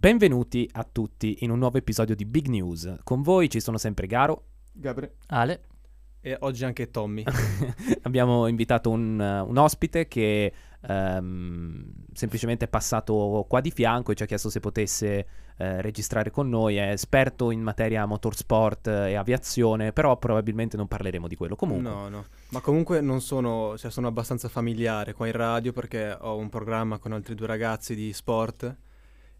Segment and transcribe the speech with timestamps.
[0.00, 3.00] Benvenuti a tutti in un nuovo episodio di Big News.
[3.02, 5.10] Con voi ci sono sempre Garo, Gabri.
[5.26, 5.60] Ale.
[6.20, 7.24] E oggi anche Tommy.
[8.02, 14.22] Abbiamo invitato un, un ospite che ehm, semplicemente è passato qua di fianco e ci
[14.22, 15.26] ha chiesto se potesse
[15.56, 16.76] eh, registrare con noi.
[16.76, 21.56] È esperto in materia motorsport e aviazione, però probabilmente non parleremo di quello.
[21.56, 22.24] Comunque, No, no.
[22.50, 26.98] Ma comunque non sono, cioè sono abbastanza familiare qua in radio perché ho un programma
[26.98, 28.86] con altri due ragazzi di sport.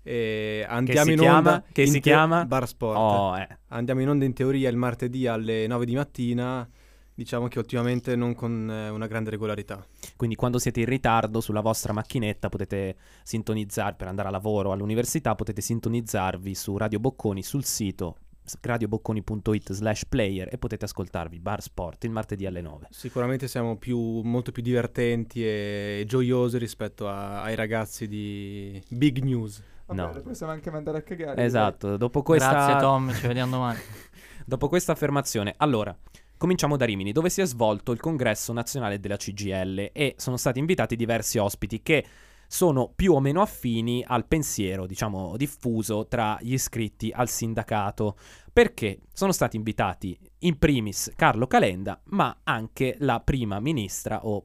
[0.02, 1.36] E andiamo in chiama?
[1.36, 1.64] onda.
[1.70, 2.44] Che si chiama?
[2.46, 2.96] Bar Sport.
[2.98, 3.48] oh, eh.
[3.68, 6.68] Andiamo in onda in teoria il martedì alle 9 di mattina.
[7.14, 9.84] Diciamo che ultimamente non con eh, una grande regolarità.
[10.14, 12.94] Quindi quando siete in ritardo sulla vostra macchinetta potete
[13.24, 18.18] sintonizzare per andare a lavoro o all'università, potete sintonizzarvi su Radio Bocconi sul sito
[18.60, 22.86] radiobocconi.it slash player e potete ascoltarvi Bar Sport il martedì alle 9.
[22.90, 29.62] Sicuramente siamo più, molto più divertenti e gioiosi rispetto a- ai ragazzi di Big News.
[29.94, 30.22] Vabbè, No.
[30.22, 31.42] possiamo anche mandare a cagare.
[31.42, 33.78] Esatto, dopo questa, Grazie Tom, ci vediamo domani.
[34.44, 35.96] dopo questa affermazione, allora,
[36.36, 40.58] cominciamo da Rimini, dove si è svolto il congresso nazionale della CGL e sono stati
[40.58, 42.04] invitati diversi ospiti che
[42.46, 48.16] sono più o meno affini al pensiero, diciamo, diffuso tra gli iscritti al sindacato,
[48.52, 54.44] perché sono stati invitati in primis Carlo Calenda, ma anche la prima ministra o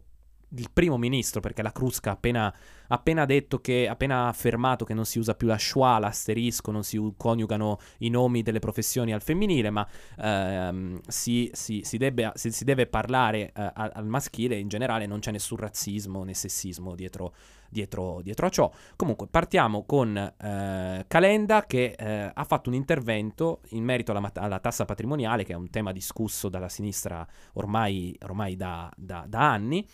[0.55, 2.53] il primo ministro, perché la Crusca ha appena,
[2.87, 6.99] appena detto che, appena affermato che non si usa più la schwa, l'asterisco, non si
[7.17, 9.87] coniugano i nomi delle professioni al femminile, ma
[10.17, 15.31] ehm, si, si- si debbe, si- deve parlare eh, al, maschile, in generale non c'è
[15.31, 17.33] nessun razzismo né sessismo dietro,
[17.69, 18.71] dietro, dietro a ciò.
[18.95, 24.59] Comunque partiamo con eh, Calenda che eh, ha fatto un intervento in merito alla, alla
[24.59, 29.87] tassa patrimoniale, che è un tema discusso dalla sinistra ormai, ormai da, da- da anni.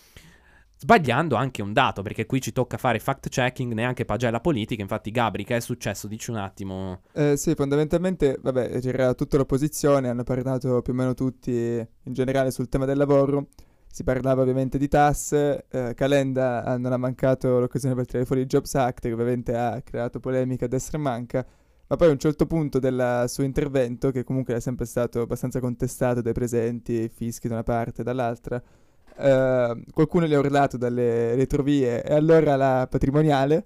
[0.81, 4.81] Sbagliando anche un dato, perché qui ci tocca fare fact checking, neanche pagella politica.
[4.81, 6.07] Infatti, Gabri, che è successo?
[6.07, 7.01] Dici un attimo.
[7.11, 12.51] Eh, sì, fondamentalmente, vabbè, c'era tutta l'opposizione, hanno parlato più o meno tutti in generale
[12.51, 13.47] sul tema del lavoro.
[13.91, 18.43] Si parlava ovviamente di tasse, eh, Calenda ah, non ha mancato l'occasione per tirare fuori
[18.43, 21.45] il Jobs Act, che ovviamente ha creato polemica a destra e manca,
[21.87, 25.59] ma poi a un certo punto del suo intervento, che comunque è sempre stato abbastanza
[25.59, 28.63] contestato dai presenti, fischi da una parte e dall'altra,
[29.17, 33.65] eh, qualcuno gli ha urlato dalle retrovie e allora la patrimoniale,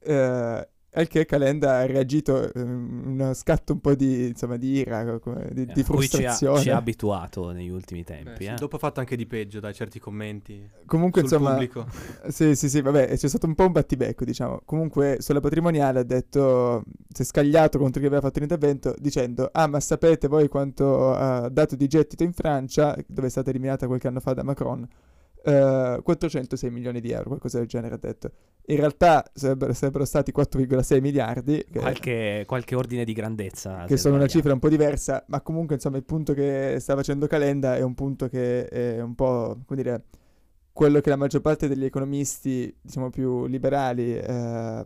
[0.00, 0.68] eh,
[1.00, 5.48] al che Calenda ha reagito eh, uno scatto un po' di, insomma, di ira, come-
[5.52, 6.60] di, di a cui ci ha, frustrazione.
[6.60, 8.44] ci ha abituato negli ultimi Eh, tempi.
[8.44, 8.54] sì, eh.
[8.54, 11.86] Dopo ha fatto anche di peggio dai certi commenti Comunque, sul insomma, pubblico.
[12.28, 14.62] sì, sì, sì, vabbè, c'è stato un po' un battibecco, diciamo.
[14.64, 16.82] Comunque, sulla patrimoniale ha detto,
[17.12, 21.48] si è scagliato contro chi aveva fatto l'intervento dicendo, ah, ma sapete voi quanto ha
[21.48, 24.86] dato di gettito in Francia, dove è stata eliminata qualche anno fa da Macron?
[25.44, 28.30] Eh, 406 milioni di euro, qualcosa del genere ha detto.
[28.66, 33.84] In realtà sarebbero, sarebbero stati 4,6 miliardi, che, Qualche, qualche ordine di grandezza.
[33.86, 37.26] che sono una cifra un po' diversa, ma comunque insomma il punto che sta facendo
[37.26, 40.04] Calenda è un punto che è un po', come dire,
[40.72, 44.84] quello che la maggior parte degli economisti, diciamo più liberali, eh,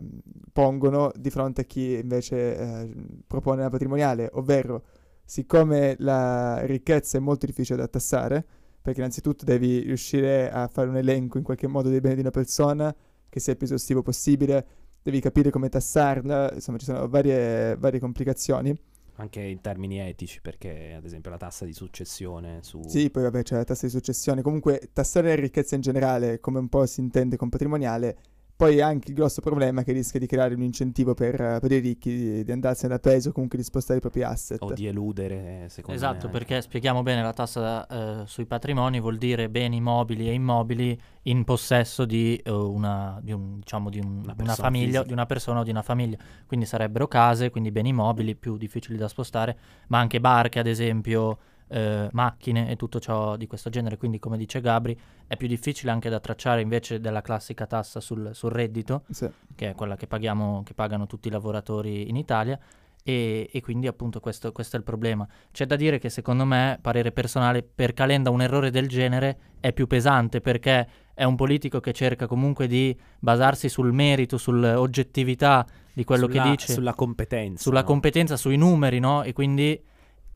[0.51, 2.89] pongono di fronte a chi invece eh,
[3.27, 4.83] propone la patrimoniale, ovvero
[5.25, 8.45] siccome la ricchezza è molto difficile da tassare,
[8.83, 12.31] perché innanzitutto devi riuscire a fare un elenco in qualche modo dei beni di una
[12.31, 12.93] persona
[13.29, 14.67] che sia il più esaustivo possibile,
[15.01, 18.77] devi capire come tassarla, insomma ci sono varie, varie complicazioni.
[19.15, 22.81] Anche in termini etici, perché ad esempio la tassa di successione su...
[22.85, 24.41] Sì, poi vabbè c'è la tassa di successione.
[24.41, 28.17] Comunque tassare la ricchezza in generale, come un po' si intende con patrimoniale,
[28.55, 31.79] poi anche il grosso problema che rischia di creare un incentivo per, eh, per i
[31.79, 34.61] ricchi di, di andarsene da peso o comunque di spostare i propri asset.
[34.61, 36.05] O di eludere, secondo me.
[36.07, 40.99] Esatto, perché spieghiamo bene la tassa eh, sui patrimoni vuol dire beni mobili e immobili
[41.23, 45.03] in possesso di, eh, una, di, un, diciamo, di, un- Una una famiglia, fisica.
[45.03, 46.17] di una persona o di una famiglia.
[46.45, 51.37] Quindi sarebbero case, quindi beni mobili più difficili da spostare, ma anche barche, ad esempio,
[51.67, 53.97] eh, macchine e tutto ciò di questo genere.
[53.97, 54.97] Quindi, come dice Gabri,
[55.27, 59.29] è più difficile anche da tracciare invece della classica tassa sul, sul reddito, Sì.
[59.55, 62.59] che è quella che, paghiamo, che pagano tutti i lavoratori in Italia.
[63.05, 65.27] E, e quindi appunto questo, questo è il problema.
[65.51, 69.73] C'è da dire che secondo me, parere personale, per Calenda un errore del genere è
[69.73, 76.03] più pesante perché è un politico che cerca comunque di basarsi sul merito, sull'oggettività di
[76.05, 77.61] quello Sulla- che dice, Sulla competenza.
[77.61, 77.85] sulla no?
[77.85, 79.23] competenza, sui numeri, no?
[79.23, 79.79] E quindi,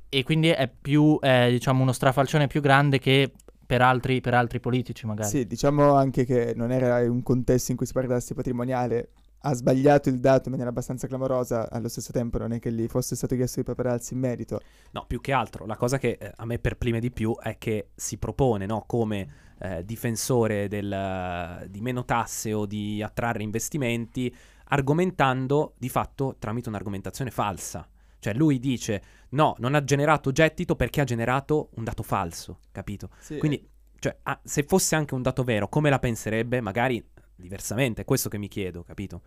[0.10, 3.32] e quindi è più, è, diciamo, uno strafalcione più grande che
[3.68, 5.30] per altri, per altri politici magari.
[5.30, 9.10] Sì, diciamo anche che non era un contesto in cui si parlasse patrimoniale.
[9.42, 12.88] Ha sbagliato il dato in maniera abbastanza clamorosa, allo stesso tempo non è che gli
[12.88, 14.62] fosse stato chiesto di prepararsi in merito.
[14.92, 17.90] No, più che altro, la cosa che eh, a me perplime di più è che
[17.94, 24.34] si propone, no, come eh, difensore del, di meno tasse o di attrarre investimenti,
[24.70, 27.88] argomentando di fatto tramite un'argomentazione falsa.
[28.20, 33.10] Cioè lui dice no, non ha generato gettito perché ha generato un dato falso, capito?
[33.20, 33.68] Sì, Quindi,
[34.00, 36.62] cioè, ah, se fosse anche un dato vero, come la penserebbe?
[36.62, 37.04] Magari
[37.36, 39.22] diversamente, è questo che mi chiedo, capito?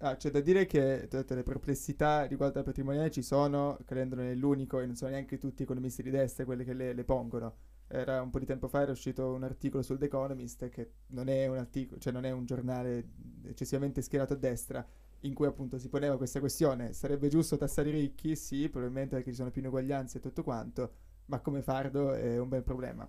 [0.00, 4.26] Ah, c'è da dire che tutte le perplessità riguardo al patrimoniale ci sono, Calenda non
[4.26, 7.54] è l'unico e non sono neanche tutti economisti di destra quelli che le, le pongono.
[7.88, 11.28] Era un po' di tempo fa era uscito un articolo sul The Economist che non
[11.28, 13.08] è un articolo, cioè non è un giornale
[13.44, 14.86] eccessivamente schierato a destra,
[15.26, 16.92] in cui appunto si poneva questa questione.
[16.92, 18.36] Sarebbe giusto tassare i ricchi?
[18.36, 20.92] Sì, probabilmente perché ci sono più ineguaglianze e tutto quanto,
[21.26, 23.08] ma come farlo è un bel problema.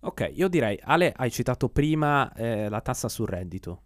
[0.00, 3.82] Ok, io direi, Ale, hai citato prima eh, la tassa sul reddito.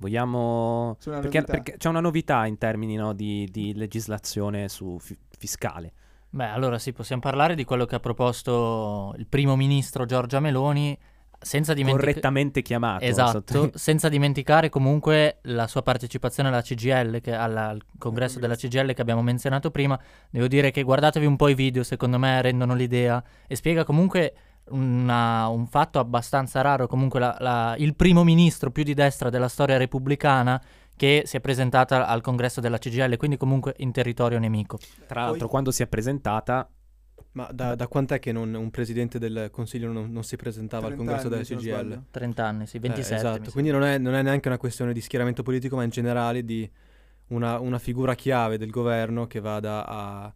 [0.00, 0.96] Vogliamo...
[0.98, 5.18] C'è una Perché, perché c'è una novità in termini no, di, di legislazione su fi-
[5.28, 5.92] fiscale.
[6.30, 10.98] Beh, allora sì, possiamo parlare di quello che ha proposto il primo ministro Giorgia Meloni,
[11.40, 12.06] senza dimenticare...
[12.12, 13.04] Correttamente chiamato.
[13.04, 18.92] Esatto, senza dimenticare comunque la sua partecipazione alla CGL, che, alla- al congresso della CGL
[18.92, 19.98] che abbiamo menzionato prima.
[20.30, 24.34] Devo dire che guardatevi un po' i video, secondo me rendono l'idea e spiega comunque
[24.70, 29.48] una- un fatto abbastanza raro, comunque la- la- il primo ministro più di destra della
[29.48, 30.60] storia repubblicana
[30.96, 34.78] che si è presentata al congresso della CGL, quindi comunque in territorio nemico.
[35.06, 36.68] Tra l'altro, Poi- quando si è presentata,
[37.32, 40.94] Ma da, da quant'è che non- un presidente del consiglio non, non si presentava al
[40.94, 41.70] 30 congresso della anni, non CGL?
[41.70, 42.04] sbaglio.
[42.10, 43.12] 30 anni, sì, 27.
[43.14, 45.90] Eh, esatto, quindi non è, non è neanche una questione di schieramento politico, ma in
[45.90, 46.68] generale di
[47.28, 50.32] una, una figura chiave del governo che vada a-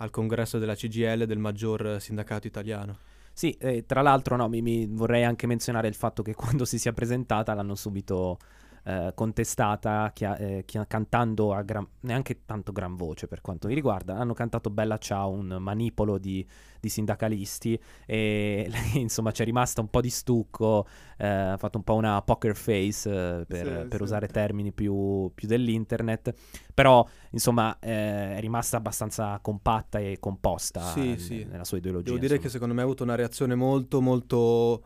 [0.00, 2.98] al congresso della CGL, del maggior sindacato italiano.
[3.32, 6.78] Sì, eh, tra l'altro no, mi, mi vorrei anche menzionare il fatto che quando si
[6.78, 8.38] sia presentata l'hanno subito
[8.84, 13.74] eh, contestata chia- eh, chia- cantando a gran, neanche tanto gran voce per quanto mi
[13.74, 16.46] riguarda, hanno cantato Bella Ciao, un manipolo di,
[16.80, 20.86] di sindacalisti e lei insomma c'è rimasta un po' di stucco,
[21.18, 23.08] eh, ha fatto un po' una poker face
[23.40, 24.02] eh, per, Sì, per sì.
[24.02, 26.34] usare termini più, più dell'internet,
[26.74, 31.44] però insomma è rimasta abbastanza compatta e composta Sì, n- sì.
[31.44, 32.06] nella sua ideologia.
[32.06, 32.52] Devo dire che insomma.
[32.52, 34.82] secondo me ha avuto una reazione molto molto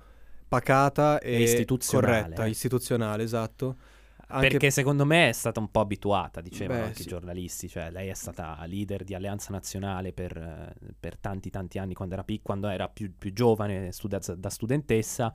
[0.52, 3.76] pacata e, E istituzionale, corretta, istituzionale, esatto.
[4.34, 7.08] Anche- Perché secondo me è stata un po' abituata, dicevano Beh, anche i sì.
[7.08, 11.92] giornalisti, cioè lei è stata leader di Alleanza Nazionale per, eh, per tanti tanti anni
[11.92, 15.32] quando era, pic- quando era più, più giovane, studia- da studentessa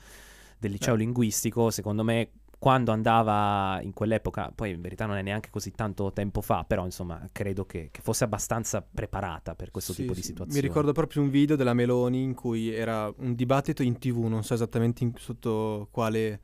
[0.57, 0.99] del liceo Beh.
[0.99, 6.11] linguistico, secondo me quando andava in quell'epoca, poi in verità non è neanche così tanto
[6.11, 10.21] tempo fa, però insomma credo che, che fosse abbastanza preparata per questo Sì, tipo di
[10.21, 10.27] sì.
[10.27, 10.59] situazione.
[10.61, 14.43] Mi ricordo proprio un video della Meloni in cui era un dibattito in tv, non
[14.43, 16.41] so esattamente in- sotto quale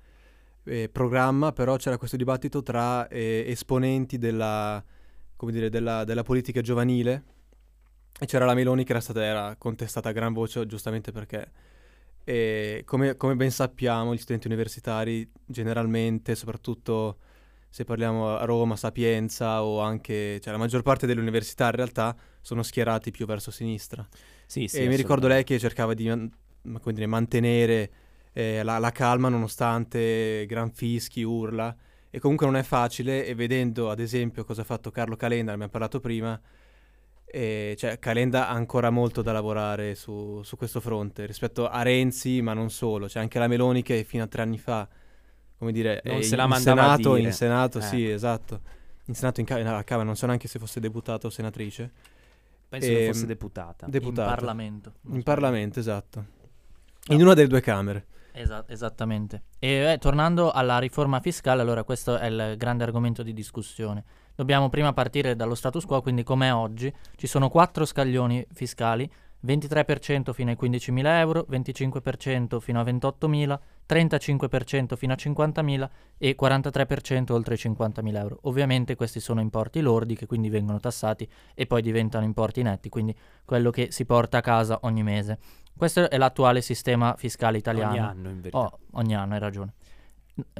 [0.65, 4.83] eh, programma, però c'era questo dibattito tra eh, esponenti della,
[5.35, 7.23] come dire, della, della politica giovanile
[8.19, 11.51] e c'era la Meloni che era stata era contestata a gran voce, giustamente perché
[12.23, 17.17] eh, come, come ben sappiamo gli studenti universitari generalmente, soprattutto
[17.69, 22.15] se parliamo a Roma, Sapienza o anche, cioè la maggior parte delle università in realtà
[22.39, 24.07] sono schierati più verso sinistra.
[24.45, 27.91] Sì, sì, e mi ricordo lei che cercava di dire, mantenere
[28.33, 31.75] eh, la, la calma nonostante gran fischi, urla.
[32.11, 35.53] E comunque non è facile e vedendo ad esempio cosa ha fatto Carlo Calenda, ne
[35.53, 36.39] abbiamo parlato prima,
[37.35, 42.43] eh, cioè Calenda ha ancora molto da lavorare su, su questo fronte rispetto a Renzi,
[42.43, 43.07] ma non solo.
[43.07, 44.87] C'è anche la Meloni che fino a tre anni fa,
[45.57, 48.13] come dire, Non eh, se la in mandava a Senato, in Senato, sì, Ecco.
[48.13, 48.61] esatto.
[49.05, 51.91] In Senato in ca- Camera, non so neanche se fosse deputato o senatrice.
[52.69, 53.87] Penso che ehm, fosse deputata.
[53.89, 54.29] Deputata.
[54.29, 54.89] In Parlamento.
[54.89, 55.23] In sbaglio.
[55.23, 56.25] Parlamento, esatto.
[57.07, 58.05] In una delle due camere.
[58.31, 59.45] Esa- esattamente.
[59.57, 64.03] E eh, tornando alla riforma fiscale, allora questo è il grande argomento di discussione.
[64.35, 69.09] Dobbiamo prima partire dallo status quo, quindi come oggi ci sono quattro scaglioni fiscali,
[69.45, 77.31] 23% fino ai 15.000 euro, 25% fino a 28.000, 35% fino a 50.000 e 43%
[77.33, 78.39] oltre i 50.000 euro.
[78.43, 83.15] Ovviamente questi sono importi lordi che quindi vengono tassati e poi diventano importi netti, quindi
[83.43, 85.37] quello che si porta a casa ogni mese.
[85.75, 87.91] Questo è l'attuale sistema fiscale italiano.
[87.91, 88.57] Ogni anno in verità.
[88.57, 89.73] Oh, ogni anno, hai ragione.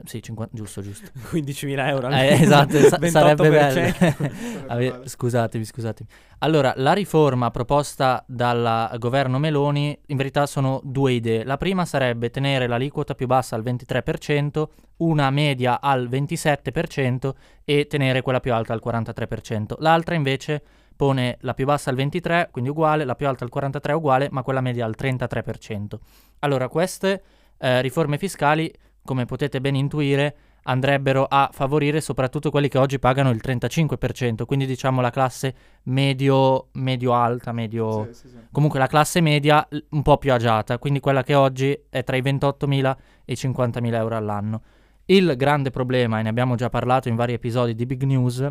[0.04, 1.10] Sì, 50 giusto, giusto.
[1.34, 3.82] 15.000 euro Eh, esatto, sa- sarebbe bello.
[3.82, 4.66] 28%.
[4.70, 6.08] Ave- scusatemi, scusatemi.
[6.40, 11.44] Allora, la riforma proposta dal governo Meloni in verità sono due idee.
[11.44, 14.64] La prima sarebbe tenere l'aliquota più bassa al 23%,
[14.98, 17.32] una media al 27%
[17.66, 19.76] e tenere quella più alta al 43%.
[19.80, 20.62] L'altra invece
[20.96, 24.44] pone la più bassa al 23%, quindi uguale, la più alta al 43% uguale, ma
[24.44, 25.98] quella media al 33%.
[26.40, 27.24] Allora, queste
[27.58, 28.72] eh, riforme fiscali,
[29.04, 34.66] come potete ben intuire, andrebbero a favorire soprattutto quelli che oggi pagano il 35%, quindi
[34.66, 38.06] diciamo la classe medio, medio alta, medio...
[38.06, 38.38] Sì, sì, sì.
[38.52, 42.22] Comunque la classe media un po' più agiata, quindi quella che oggi è tra i
[42.22, 42.96] 28.000
[43.26, 44.62] e i 50.000 euro all'anno.
[45.06, 48.48] Il grande problema, e ne abbiamo già parlato in vari episodi di Big News,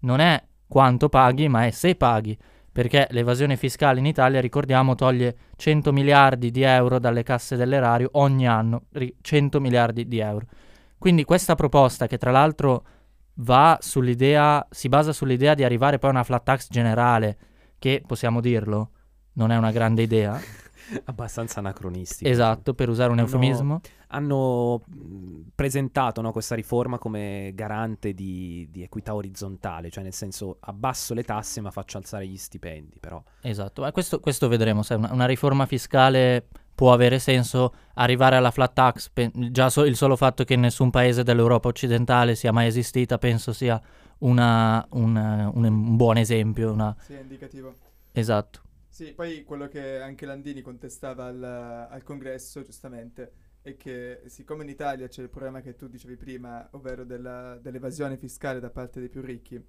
[0.00, 2.36] non è quanto paghi, ma è se paghi
[2.76, 8.46] perché l'evasione fiscale in Italia, ricordiamo, toglie 100 miliardi di euro dalle casse dell'erario ogni
[8.46, 8.82] anno,
[9.18, 10.44] 100 miliardi di euro.
[10.98, 12.84] Quindi questa proposta, che tra l'altro
[13.32, 17.38] si basa sull'idea di arrivare poi a una flat tax generale,
[17.78, 18.90] che possiamo dirlo,
[19.36, 20.38] non è una grande idea.
[21.04, 22.30] Abbastanza anacronistico.
[22.30, 23.80] Esatto, per usare un hanno, eufemismo.
[24.08, 24.82] Hanno
[25.54, 31.24] presentato no, questa riforma come garante di, di, equità orizzontale, cioè nel senso abbasso le
[31.24, 33.22] tasse ma faccio alzare gli stipendi, però.
[33.40, 38.50] Esatto, ma questo, questo vedremo, se una, una, riforma fiscale può avere senso arrivare alla
[38.50, 42.66] flat tax, pe- già so, il solo fatto che nessun paese dell'Europa occidentale sia mai
[42.66, 43.80] esistita penso sia
[44.18, 46.72] una, una, un, un, buon esempio.
[46.72, 46.94] Una...
[47.00, 47.74] Sì, è indicativo.
[48.12, 48.60] Esatto.
[48.96, 54.70] Sì, poi quello che anche Landini contestava al, al congresso, giustamente, è che siccome in
[54.70, 59.10] Italia c'è il problema che tu dicevi prima, ovvero della, dell'evasione fiscale da parte dei
[59.10, 59.62] più ricchi,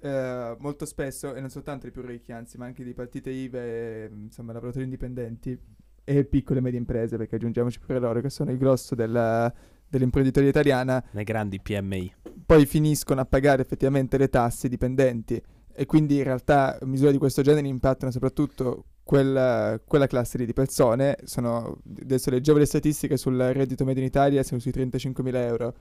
[0.00, 3.58] eh, molto spesso, e non soltanto dei più ricchi, anzi, ma anche di partite IVA
[3.58, 5.58] e insomma, lavoratori indipendenti
[6.04, 9.50] e piccole e medie imprese, perché aggiungiamoci pure loro che sono il grosso della,
[9.88, 11.02] dell'imprenditoria italiana.
[11.12, 12.16] Le grandi PMI.
[12.44, 15.42] Poi finiscono a pagare effettivamente le tasse dipendenti
[15.78, 21.16] e quindi in realtà misure di questo genere impattano soprattutto quella, quella classe di persone.
[21.22, 25.74] Sono, adesso leggevo le statistiche sul reddito medio in Italia, siamo sui 35.000 euro.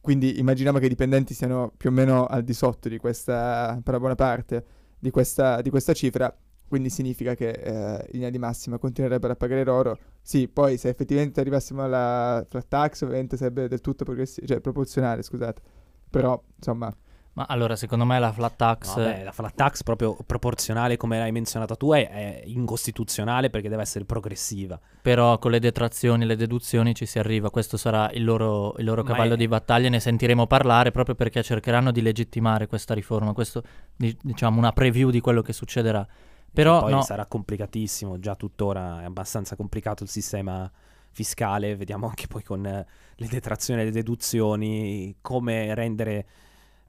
[0.00, 3.94] Quindi immaginiamo che i dipendenti siano più o meno al di sotto di questa, per
[3.94, 4.64] la buona parte,
[4.96, 6.32] di questa, di questa cifra.
[6.68, 9.98] Quindi significa che eh, in linea di massima continuerebbero a pagare loro.
[10.22, 15.60] Sì, poi se effettivamente arrivassimo alla flat tax, ovviamente sarebbe del tutto cioè proporzionale, scusate.
[16.08, 16.94] Però, insomma,
[17.34, 18.94] ma allora, secondo me la flat tax...
[18.94, 23.80] Vabbè, la flat tax proprio proporzionale, come l'hai menzionata tu, è, è, incostituzionale perché deve
[23.80, 24.78] essere progressiva.
[25.00, 27.48] Però con le detrazioni e le deduzioni ci si arriva.
[27.48, 29.36] Questo sarà il loro, il loro cavallo è...
[29.38, 29.88] di battaglia.
[29.88, 33.32] Ne sentiremo parlare proprio perché cercheranno di legittimare questa riforma.
[33.32, 33.62] Questo,
[33.96, 36.06] diciamo, una preview di quello che succederà.
[36.52, 37.00] Però poi no.
[37.00, 38.18] sarà complicatissimo.
[38.18, 40.70] Già tuttora è abbastanza complicato il sistema
[41.10, 41.76] fiscale.
[41.76, 46.26] Vediamo anche poi con le detrazioni e le deduzioni come rendere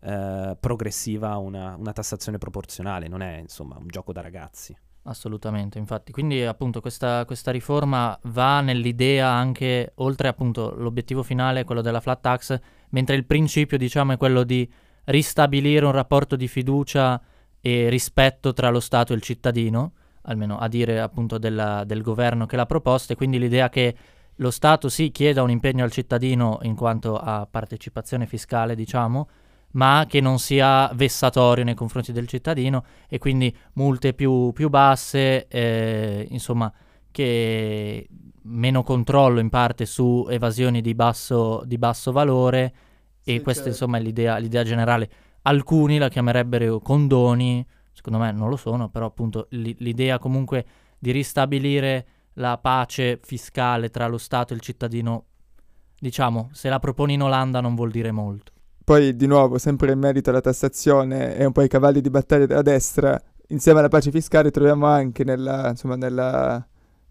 [0.03, 4.75] eh, progressiva una, una tassazione proporzionale, non è insomma un gioco da ragazzi.
[5.05, 6.12] Assolutamente, infatti.
[6.12, 12.22] Quindi appunto questa, questa, riforma va nell'idea anche, oltre appunto l'obiettivo finale, quello della flat
[12.22, 14.69] tax, mentre il principio diciamo è quello di
[15.05, 17.22] ristabilire un rapporto di fiducia
[17.60, 19.93] e rispetto tra lo Stato e il cittadino,
[20.24, 23.95] almeno a dire appunto della, del governo che l'ha proposta, e quindi l'idea che
[24.36, 29.27] lo Stato sì chieda un impegno al cittadino in quanto a partecipazione fiscale, diciamo,
[29.74, 35.48] ma che non sia vessatorio nei confronti del cittadino e quindi multe più, più basse,
[35.48, 36.72] eh, insomma,
[37.12, 38.08] che
[38.44, 42.74] meno controllo in parte su evasioni di basso, di basso valore
[43.24, 43.70] e questa certo.
[43.70, 45.10] insomma è l'idea, l'idea, generale.
[45.44, 50.65] Alcuni la chiamerebbero condoni, secondo me non lo sono, però appunto l- l'idea comunque
[51.00, 55.25] di ristabilire la pace fiscale tra lo Stato e il cittadino,
[56.00, 58.52] diciamo, se la proponi in Olanda non vuol dire molto.
[58.84, 62.46] Poi di nuovo, sempre in merito alla tassazione e un po' i cavalli di battaglia
[62.46, 66.66] della destra, insieme alla pace fiscale troviamo anche nella, insomma, nella,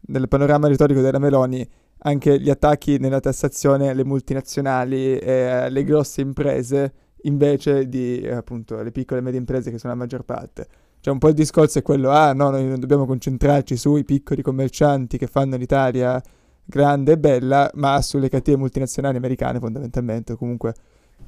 [0.08, 1.66] nel panorama retorico della Meloni
[2.04, 8.90] anche gli attacchi nella tassazione alle multinazionali e alle grosse imprese invece di appunto le
[8.90, 10.66] piccole e medie imprese che sono la maggior parte.
[11.00, 14.42] Cioè un po' il discorso è quello, ah no, noi non dobbiamo concentrarci sui piccoli
[14.42, 16.20] commercianti che fanno l'Italia
[16.64, 20.74] grande e bella, ma sulle cattive multinazionali americane fondamentalmente, comunque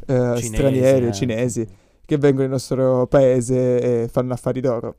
[0.07, 1.13] eh, cinesi, stranieri, eh.
[1.13, 1.69] cinesi,
[2.05, 4.97] che vengono nel nostro paese e fanno affari d'oro.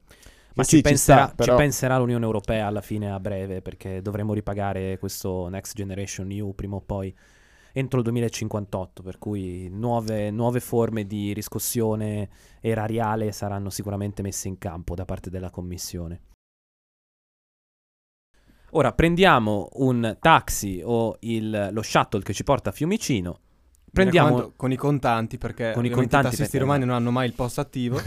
[0.55, 4.01] Ma ci, sì, penserà, ci, sta, ci, penserà, l'Unione Europea alla fine a breve perché
[4.01, 7.13] dovremo ripagare questo Next Generation EU prima o poi
[7.73, 12.29] entro il 2058, per cui nuove, nuove forme di riscossione
[12.61, 16.21] erariale saranno sicuramente messe in campo da parte della Commissione.
[18.71, 23.39] Ora prendiamo un taxi o il, lo shuttle che ci porta a Fiumicino
[23.95, 27.33] prendiamo con i contanti perché con i contanti i tassisti romani non hanno mai il
[27.33, 27.99] posto attivo.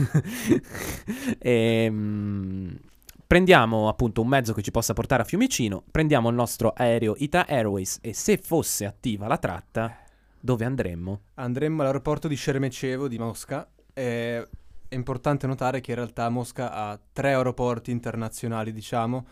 [1.38, 1.40] e,
[1.84, 2.78] ehm,
[3.26, 7.46] prendiamo appunto un mezzo che ci possa portare a Fiumicino, prendiamo il nostro aereo Ita
[7.46, 9.96] Airways e se fosse attiva la tratta,
[10.38, 11.20] dove andremmo?
[11.34, 13.66] Andremmo all'aeroporto di Sheremetyevo di Mosca.
[13.92, 14.46] È,
[14.88, 19.26] è importante notare che in realtà Mosca ha tre aeroporti internazionali, diciamo,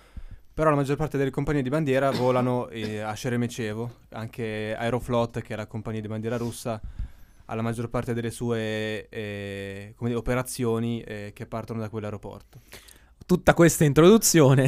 [0.57, 5.53] però la maggior parte delle compagnie di bandiera volano eh, a Sheremetyevo, anche Aeroflot, che
[5.53, 6.81] è la compagnia di bandiera russa,
[7.45, 12.61] ha la maggior parte delle sue eh, dire, operazioni eh, che partono da quell'aeroporto.
[13.27, 14.67] tutta questa introduzione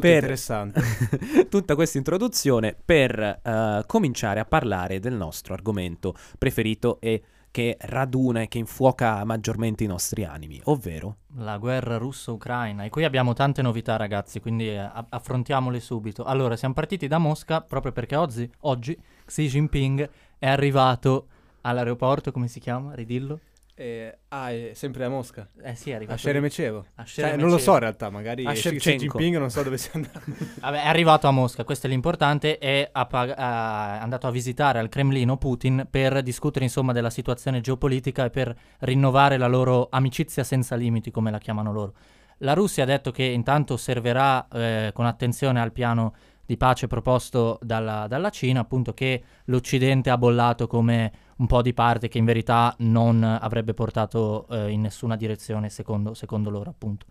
[0.00, 0.82] per interessante.
[1.48, 8.42] tutta questa introduzione per eh, cominciare a parlare del nostro argomento preferito e che raduna
[8.42, 13.62] e che infuoca maggiormente i nostri animi, ovvero La guerra russo-ucraina, e qui abbiamo tante
[13.62, 16.24] novità ragazzi, quindi eh, affrontiamole subito.
[16.24, 21.26] Allora, siamo partiti da Mosca proprio perché oggi, oggi Xi Jinping è arrivato
[21.62, 22.94] all'aeroporto, come si chiama?
[22.94, 23.40] Ridillo?
[23.80, 25.48] Eh, ah, è sempre a Mosca.
[25.62, 26.16] Eh sì, è arrivato.
[26.16, 26.84] A Sheremetyevo.
[26.96, 28.70] A Cioè, non lo so in realtà, magari A Xi.
[28.76, 30.20] Jinping non so dove sia andato.
[30.58, 32.58] Vabbè, è arrivato a Mosca, questo è l'importante,
[32.90, 38.24] ha pag- è andato a visitare al Cremlino Putin per discutere insomma della situazione geopolitica
[38.24, 41.94] e per rinnovare la loro amicizia senza limiti, come la chiamano loro.
[42.38, 47.58] La Russia ha detto che intanto osserverà eh, con attenzione al piano di pace proposto
[47.62, 52.24] dalla, dalla Cina, appunto che l'Occidente ha bollato come un po' di parte che in
[52.24, 57.06] verità non avrebbe portato eh, in nessuna direzione secondo, secondo loro appunto.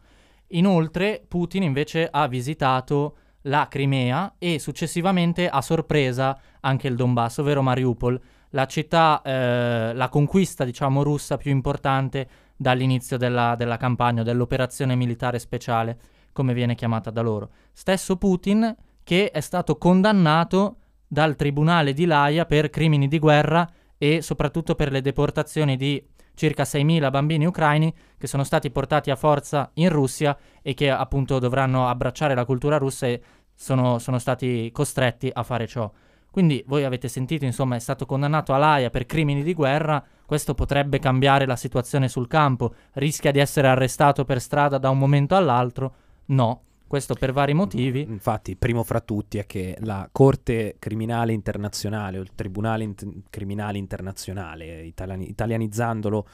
[0.51, 7.62] Inoltre Putin invece ha visitato la Crimea e successivamente a sorpresa anche il Donbass, ovvero
[7.62, 8.19] Mariupol,
[8.51, 15.39] la città, eh, la conquista diciamo russa più importante dall'inizio della, della campagna, dell'operazione militare
[15.39, 15.98] speciale,
[16.34, 17.50] come viene chiamata da loro.
[17.72, 24.21] Stesso Putin che è stato condannato dal tribunale di Laia per crimini di guerra e
[24.21, 29.71] soprattutto per le deportazioni di circa 6.000 bambini ucraini che sono stati portati a forza
[29.75, 33.21] in Russia e che appunto dovranno abbracciare la cultura russa e
[33.55, 35.91] sono, sono stati costretti a fare ciò.
[36.29, 40.53] Quindi voi avete sentito, insomma, è stato condannato a Laia per crimini di guerra, questo
[40.53, 45.35] potrebbe cambiare la situazione sul campo, rischia di essere arrestato per strada da un momento
[45.35, 45.95] all'altro?
[46.25, 48.01] No, questo per vari motivi.
[48.01, 53.77] Infatti, primo fra tutti è che la Corte Criminale Internazionale o il Tribunale Int- Criminale
[53.77, 56.27] Internazionale, italiani- italianizzandolo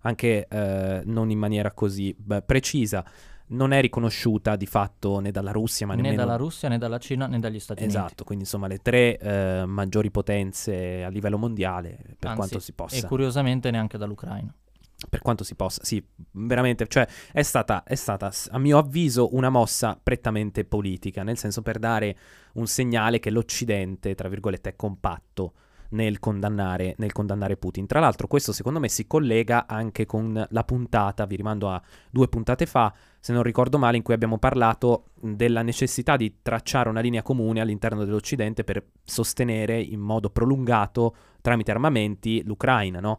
[0.00, 3.04] anche eh, non in maniera così beh, precisa,
[3.48, 6.98] non è riconosciuta di fatto né dalla Russia, ma né nemmeno dalla Russia né dalla
[6.98, 7.96] Cina né dagli Stati Uniti.
[7.96, 12.72] Esatto, quindi insomma le tre eh, maggiori potenze a livello mondiale, per Anzi, quanto si
[12.72, 12.96] possa.
[12.96, 14.54] E curiosamente neanche dall'Ucraina.
[15.08, 19.48] Per quanto si possa, sì, veramente, cioè è stata, è stata, a mio avviso, una
[19.48, 22.16] mossa prettamente politica, nel senso per dare
[22.54, 25.54] un segnale che l'Occidente, tra virgolette, è compatto
[25.90, 27.86] nel condannare, nel condannare Putin.
[27.86, 32.28] Tra l'altro questo secondo me si collega anche con la puntata, vi rimando a due
[32.28, 37.00] puntate fa, se non ricordo male, in cui abbiamo parlato della necessità di tracciare una
[37.00, 43.18] linea comune all'interno dell'Occidente per sostenere in modo prolungato, tramite armamenti, l'Ucraina, no?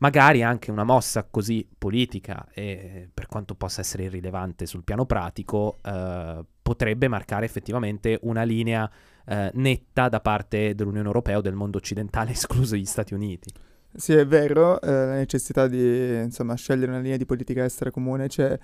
[0.00, 5.78] Magari anche una mossa così politica e per quanto possa essere irrilevante sul piano pratico,
[5.82, 8.90] eh, potrebbe marcare effettivamente una linea
[9.26, 13.50] eh, netta da parte dell'Unione Europea o del mondo occidentale, escluso gli Stati Uniti.
[13.92, 18.28] Sì, è vero, eh, la necessità di insomma, scegliere una linea di politica estera comune
[18.28, 18.58] c'è,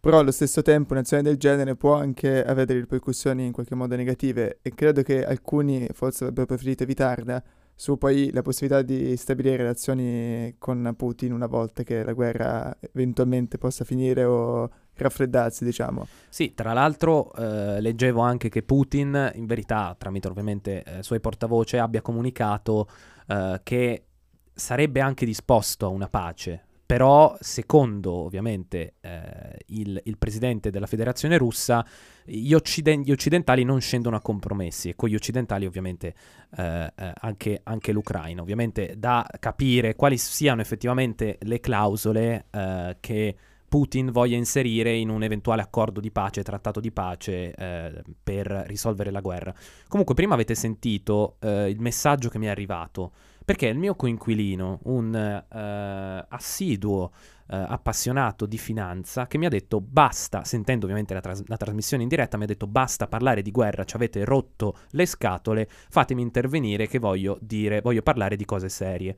[0.00, 4.58] però allo stesso tempo un'azione del genere può anche avere ripercussioni in qualche modo negative
[4.62, 7.42] e credo che alcuni forse avrebbero preferito evitarla
[7.80, 13.56] su poi la possibilità di stabilire relazioni con Putin una volta che la guerra eventualmente
[13.56, 16.06] possa finire o raffreddarsi, diciamo.
[16.28, 21.78] Sì, tra l'altro eh, leggevo anche che Putin, in verità, tramite ovviamente eh, suoi portavoce,
[21.78, 22.86] abbia comunicato
[23.26, 24.04] eh, che
[24.52, 31.38] sarebbe anche disposto a una pace, però secondo ovviamente eh, il, il presidente della federazione
[31.38, 31.86] russa,
[32.24, 36.12] gli, occiden- gli occidentali non scendono a compromessi e con gli occidentali ovviamente
[36.56, 38.42] eh, eh, anche, anche l'Ucraina.
[38.42, 43.36] Ovviamente da capire quali siano effettivamente le clausole eh, che
[43.68, 49.12] Putin voglia inserire in un eventuale accordo di pace, trattato di pace eh, per risolvere
[49.12, 49.54] la guerra.
[49.86, 53.12] Comunque, prima avete sentito eh, il messaggio che mi è arrivato,
[53.50, 57.10] perché il mio coinquilino, un eh, assiduo
[57.48, 62.04] eh, appassionato di finanza, che mi ha detto basta, sentendo ovviamente la, tras- la trasmissione
[62.04, 66.22] in diretta, mi ha detto basta parlare di guerra, ci avete rotto le scatole, fatemi
[66.22, 69.16] intervenire che voglio dire, voglio parlare di cose serie.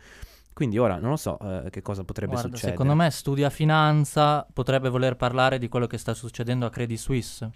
[0.55, 2.73] Quindi ora non lo so eh, che cosa potrebbe Guarda, succedere.
[2.73, 7.51] secondo me studia finanza, potrebbe voler parlare di quello che sta succedendo a Credit Suisse.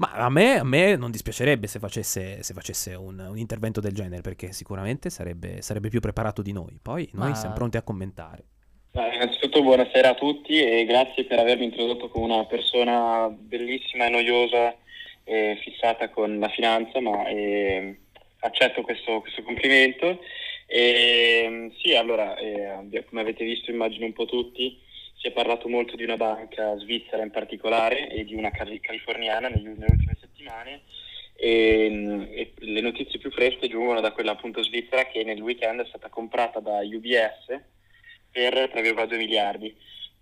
[0.00, 3.92] Ma a me, a me non dispiacerebbe se facesse, se facesse un, un intervento del
[3.92, 6.78] genere, perché sicuramente sarebbe, sarebbe più preparato di noi.
[6.80, 8.44] Poi noi Ma- siamo pronti a commentare.
[8.92, 14.08] Eh, Innanzitutto buonasera a tutti e grazie per avermi introdotto come una persona bellissima e
[14.08, 14.74] noiosa
[15.22, 17.98] e fissata con la finanza, ma eh,
[18.38, 20.20] accetto questo, questo complimento.
[20.64, 24.78] E, sì, allora, eh, come avete visto immagino un po' tutti,
[25.20, 29.48] si è parlato molto di una banca svizzera in particolare e di una cali- californiana
[29.48, 30.80] nelle ultime settimane.
[31.36, 35.86] E, e le notizie più fresche giungono da quella appunto svizzera che nel weekend è
[35.86, 37.60] stata comprata da UBS
[38.30, 39.76] per 3,2 miliardi.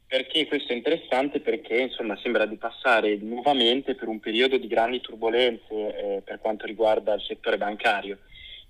[0.04, 1.40] Perché questo è interessante?
[1.40, 6.66] Perché insomma sembra di passare nuovamente per un periodo di grandi turbulenze eh, per quanto
[6.66, 8.18] riguarda il settore bancario,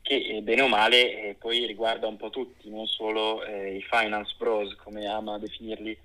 [0.02, 0.96] che eh, bene o male
[1.28, 5.96] eh, poi riguarda un po' tutti, non solo eh, i finance bros, come ama definirli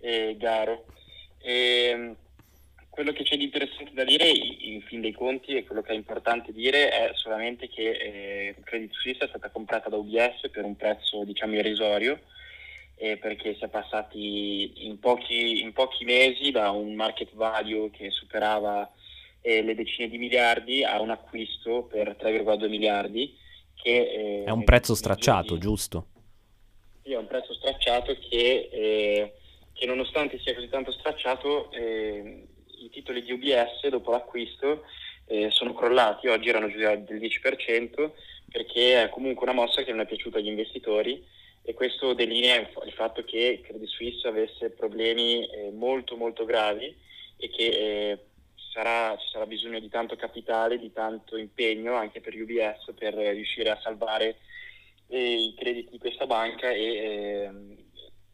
[0.00, 0.86] eh, Garo.
[1.38, 2.16] E, ehm,
[2.88, 5.94] quello che c'è di interessante da dire in fin dei conti e quello che è
[5.94, 10.76] importante dire è solamente che eh, Credit Suisse è stata comprata da UBS per un
[10.76, 12.20] prezzo diciamo irrisorio
[13.02, 18.10] eh, perché si è passati in pochi, in pochi, mesi da un market value che
[18.10, 18.92] superava
[19.40, 23.34] eh, le decine di miliardi a un acquisto per 3,2 miliardi.
[23.74, 26.08] Che, eh, è un prezzo stracciato, giusto?
[27.02, 29.32] Sì, è un prezzo stracciato che, eh,
[29.80, 34.84] che nonostante sia così tanto stracciato, eh, i titoli di UBS dopo l'acquisto
[35.24, 38.10] eh, sono crollati, oggi erano giù del 10%
[38.50, 41.24] perché è comunque una mossa che non è piaciuta agli investitori.
[41.62, 46.94] E questo delinea il fatto che Credit Suisse avesse problemi eh, molto molto gravi
[47.38, 48.18] e che eh,
[48.72, 53.70] sarà, ci sarà bisogno di tanto capitale, di tanto impegno anche per UBS per riuscire
[53.70, 54.40] a salvare
[55.08, 57.76] eh, i crediti di questa banca e ehm,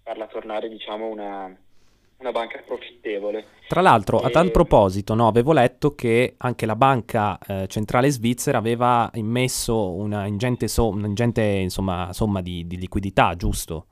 [0.07, 1.53] farla tornare diciamo una,
[2.19, 3.45] una banca profittevole.
[3.67, 4.27] Tra l'altro, e...
[4.27, 9.91] a tal proposito, no, avevo letto che anche la banca eh, centrale svizzera aveva immesso
[9.91, 13.87] una ingente, so- una ingente insomma, somma di, di, liquidità, giusto?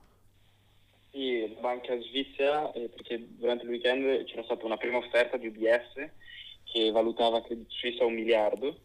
[1.11, 5.47] Sì, la banca svizzera, eh, perché durante il weekend c'era stata una prima offerta di
[5.47, 6.11] UBS
[6.63, 8.77] che valutava Credit Suisse a un miliardo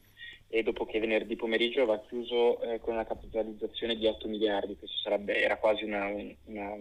[0.48, 4.96] e dopo che venerdì pomeriggio aveva chiuso eh, con una capitalizzazione di 8 miliardi, questo
[4.96, 6.08] sarebbe, era quasi una,
[6.46, 6.76] una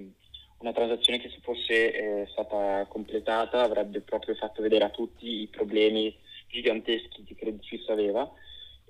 [0.60, 5.48] una transazione che se fosse eh, stata completata avrebbe proprio fatto vedere a tutti i
[5.48, 6.16] problemi
[6.48, 8.30] giganteschi che Credit Suisse aveva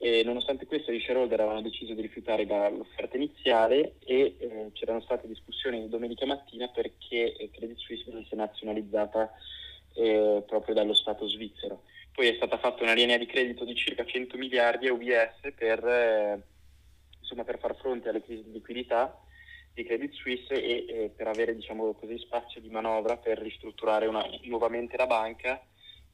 [0.01, 5.27] e nonostante questo gli shareholder avevano deciso di rifiutare l'offerta iniziale e eh, c'erano state
[5.27, 9.29] discussioni domenica mattina perché eh, Credit Suisse venisse nazionalizzata
[9.95, 11.84] eh, proprio dallo Stato svizzero.
[12.13, 15.86] Poi è stata fatta una linea di credito di circa 100 miliardi a UBS per,
[15.86, 16.41] eh,
[17.19, 19.21] insomma, per far fronte alle crisi di liquidità
[19.79, 24.25] di Credit Suisse e eh, per avere diciamo così, spazio di manovra per ristrutturare una,
[24.43, 25.61] nuovamente la banca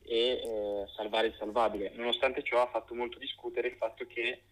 [0.04, 1.92] e eh, salvare il salvabile.
[1.96, 4.44] Nonostante ciò ha fatto molto discutere il fatto che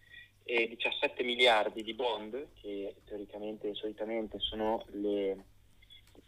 [0.44, 5.36] eh, 17 miliardi di bond, che teoricamente e solitamente sono i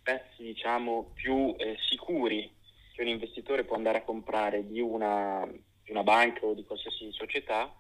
[0.03, 2.53] pezzi diciamo, più eh, sicuri
[2.93, 5.43] che un investitore può andare a comprare di una,
[5.83, 7.75] di una banca o di qualsiasi società,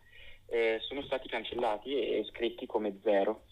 [0.47, 3.43] eh, sono stati cancellati e scritti come zero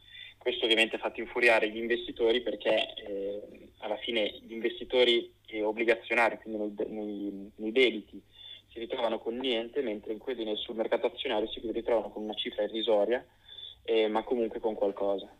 [0.43, 3.41] questo ovviamente ha fatto infuriare gli investitori perché eh,
[3.77, 8.21] alla fine gli investitori obbligazionari, quindi nei, nei, nei, debiti,
[8.67, 12.63] si ritrovano con niente, mentre in quelli sul mercato azionario si ritrovano con una cifra
[12.63, 13.25] irrisoria,
[13.83, 15.33] eh, ma comunque con qualcosa.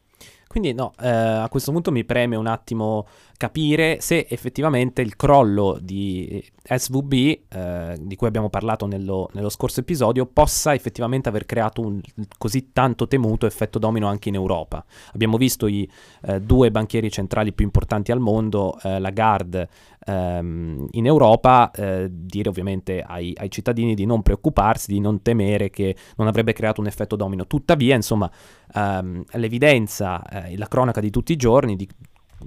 [0.54, 5.80] Quindi no, eh, a questo punto mi preme un attimo capire se effettivamente il crollo
[5.82, 7.14] di SVB,
[7.50, 12.00] eh, di cui abbiamo parlato nello, nello, scorso episodio, possa effettivamente aver creato un
[12.38, 14.86] così tanto temuto effetto domino anche in Europa.
[15.14, 15.90] Abbiamo visto i
[16.22, 19.68] eh, due banchieri centrali più importanti al mondo, eh, Lagarde
[20.06, 25.70] ehm, in Europa, eh, dire ovviamente ai, ai cittadini di non preoccuparsi, di non temere
[25.70, 27.48] che non avrebbe creato un effetto domino.
[27.48, 28.32] Tuttavia, insomma,
[28.74, 31.88] ehm, l'evidenza eh, la cronaca di tutti i giorni, di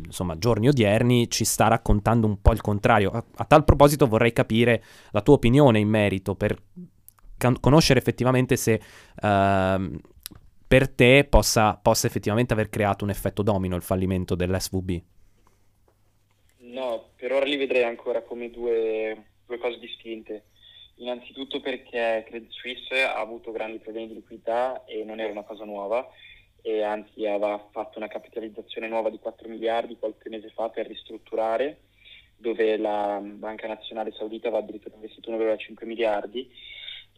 [0.05, 3.11] insomma, giorni odierni, ci sta raccontando un po' il contrario.
[3.11, 6.57] A, a tal proposito vorrei capire la tua opinione in merito per
[7.37, 8.81] can- conoscere effettivamente se
[9.23, 10.01] uh,
[10.69, 15.03] per te possa, possa, effettivamente aver creato un effetto domino il fallimento dell'SVB.
[16.59, 20.47] No, per ora li vedrei ancora come due, due cose distinte.
[20.97, 25.65] Innanzitutto perché Credit Suisse ha avuto grandi problemi di liquidità e non era una cosa
[25.65, 26.07] nuova
[26.67, 31.83] e anzi aveva fatto una capitalizzazione nuova di 4 miliardi qualche mese fa per ristrutturare,
[32.37, 36.51] dove la Banca Nazionale Saudita aveva addirittura investito 1,5 miliardi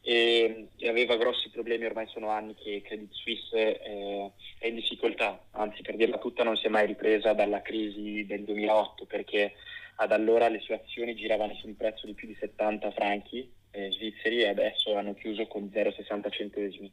[0.02, 5.42] e, e, aveva grossi problemi, ormai sono anni che Credit Suisse eh, è in difficoltà,
[5.52, 9.54] anzi per dirla tutta non si è mai ripresa dalla crisi del 2008 perché
[9.96, 13.90] ad allora le sue azioni giravano su un prezzo di più di 70 franchi eh,
[13.92, 16.92] svizzeri e adesso hanno chiuso con 0,60 centesimi.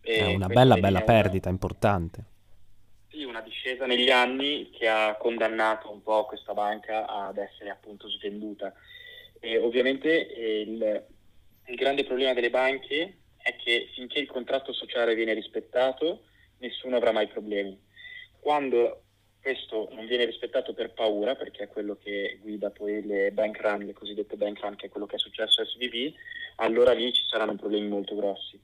[0.00, 1.56] È una bella, bella perdita, una...
[1.56, 2.24] importante.
[3.08, 8.08] Sì, una discesa negli anni che ha condannato un po' questa banca ad essere appunto
[8.08, 8.72] svenduta.
[9.38, 11.04] E ovviamente eh, il,
[11.66, 16.24] il grande problema delle banche è che finché il contratto sociale viene rispettato,
[16.58, 17.78] nessuno avrà mai problemi.
[18.38, 19.02] Quando
[19.40, 23.86] questo non viene rispettato per paura, perché è quello che guida poi le bank run,
[23.86, 26.14] le cosiddette bank run, che è quello che è successo a SVB,
[26.56, 28.60] allora lì ci saranno problemi molto grossi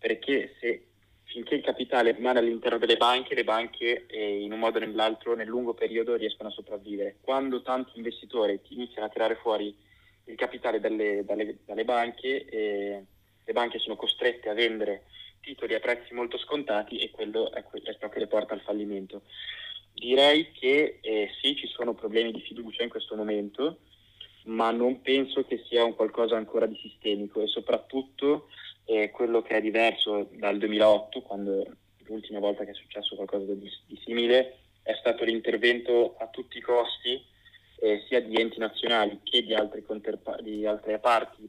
[0.00, 0.86] perché se
[1.24, 5.36] finché il capitale rimane all'interno delle banche, le banche eh, in un modo o nell'altro
[5.36, 7.18] nel lungo periodo riescono a sopravvivere.
[7.20, 9.72] Quando tanti investitori iniziano a tirare fuori
[10.24, 13.04] il capitale dalle, dalle, dalle banche, eh,
[13.44, 15.04] le banche sono costrette a vendere
[15.40, 19.22] titoli a prezzi molto scontati e quello è, è ciò che le porta al fallimento.
[19.92, 23.78] Direi che eh, sì, ci sono problemi di fiducia in questo momento,
[24.44, 28.48] ma non penso che sia un qualcosa ancora di sistemico e soprattutto
[28.90, 31.64] eh, quello che è diverso dal 2008, quando
[32.06, 36.60] l'ultima volta che è successo qualcosa di, di simile, è stato l'intervento a tutti i
[36.60, 37.24] costi
[37.82, 39.54] eh, sia di enti nazionali che di,
[39.86, 41.48] conterpa- di, altre parti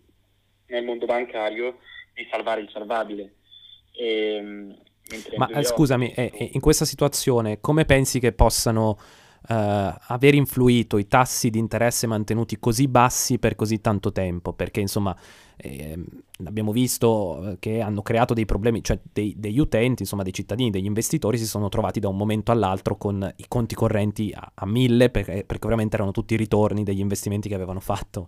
[0.68, 1.80] nel mondo bancario
[2.14, 3.38] di salvare il salvabile.
[3.92, 4.78] E, ehm,
[5.38, 9.00] Ma 2008, scusami, eh, in questa situazione come pensi che possano
[9.50, 14.80] uh, aver influito i tassi di interesse mantenuti così bassi per così tanto tempo, perché
[14.80, 15.16] insomma
[15.58, 15.98] eh,
[16.46, 20.86] abbiamo visto che hanno creato dei problemi, cioè dei, degli utenti, insomma dei cittadini, degli
[20.86, 25.10] investitori si sono trovati da un momento all'altro con i conti correnti a, a mille,
[25.10, 28.28] perché, perché, ovviamente erano tutti i ritorni degli investimenti che avevano fatto,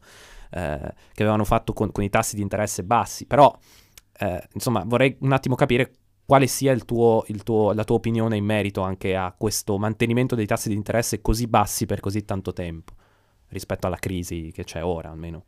[0.52, 3.56] eh, che avevano fatto con, con, i tassi di interesse bassi, però
[4.19, 5.91] eh, insomma vorrei un attimo capire
[6.25, 10.36] quale sia il tuo, il tuo, la tua opinione in merito anche a questo mantenimento
[10.36, 12.93] dei tassi di interesse così bassi per così tanto tempo,
[13.49, 15.45] rispetto alla crisi che c'è ora almeno.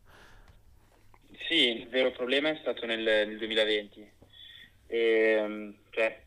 [1.47, 4.11] Sì, il vero problema è stato nel, nel 2020.
[4.87, 6.23] E, ehm, cioè,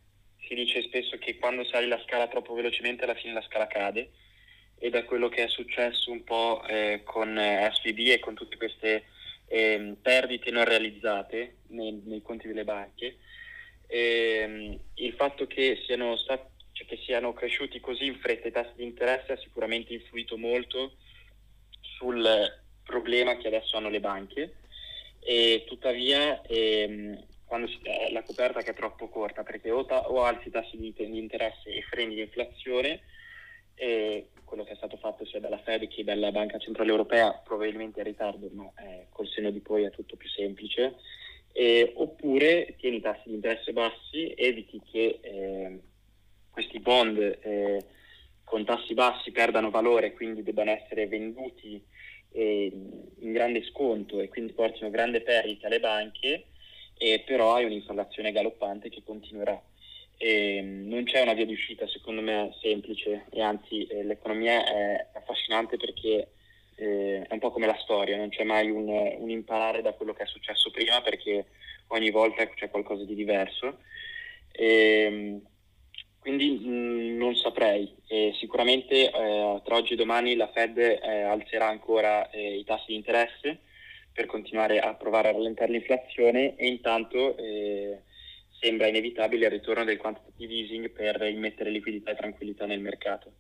[0.47, 4.11] si dice spesso che quando sali la scala troppo velocemente alla fine la scala cade
[4.79, 8.57] ed è quello che è successo un po' eh, con eh, SVB e con tutte
[8.57, 9.05] queste
[9.47, 13.19] eh, perdite non realizzate nei, nei conti delle banche
[13.89, 18.53] e, ehm, il fatto che siano, stati, cioè che siano cresciuti così in fretta i
[18.53, 20.93] tassi di interesse ha sicuramente influito molto
[21.81, 22.25] sul
[22.85, 24.55] problema che adesso hanno le banche.
[25.21, 27.19] E tuttavia ehm,
[27.67, 30.77] si, eh, la coperta che è troppo corta perché o, ta- o alzi i tassi
[30.77, 33.01] di, di, interesse e freni l'inflazione
[33.75, 38.01] e quello che è stato fatto sia dalla Fed che dalla Banca Centrale Europea probabilmente
[38.01, 40.97] in ritardo ma eh, col seno di poi è tutto più semplice
[41.59, 45.81] eh, oppure tieni i tassi di interesse bassi, eviti che eh,
[46.51, 47.85] questi bond eh,
[48.45, 51.83] con tassi bassi perdano valore, quindi debbano essere venduti
[52.31, 52.71] eh,
[53.19, 56.45] in grande sconto e quindi portino grande perdita alle banche,
[57.27, 59.61] però hai un'inflazione galoppante che continuerà.
[60.17, 65.09] E non c'è una via di uscita secondo me semplice e anzi eh, l'economia è
[65.13, 66.29] affascinante perché
[66.79, 70.13] eh, è un po' come la storia, non c'è mai un, un, imparare da quello
[70.13, 71.47] che è successo prima perché
[71.89, 73.79] ogni volta c'è qualcosa di diverso.
[74.53, 75.43] E, ehm,
[76.21, 81.23] quindi mh, mm, non saprei, e sicuramente eh, tra oggi e domani la Fed eh,
[81.23, 83.61] alzerà ancora eh, i tassi di interesse
[84.13, 88.03] per continuare a provare a rallentare l'inflazione e intanto eh,
[88.61, 93.33] sembra inevitabile il ritorno del quantitative easing per immettere liquidità e tranquillità nel mercato.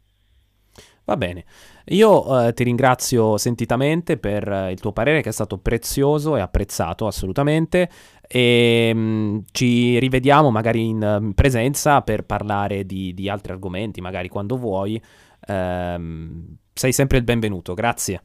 [1.08, 1.46] Va bene,
[1.86, 6.40] io eh, ti ringrazio sentitamente per eh, il tuo parere che è stato prezioso e
[6.40, 7.88] apprezzato assolutamente
[8.28, 14.02] e mh, mm, ci rivediamo magari in, in presenza per parlare di, di, altri argomenti,
[14.02, 15.00] magari quando vuoi.
[15.46, 18.22] Ehm, sei sempre il benvenuto, grazie.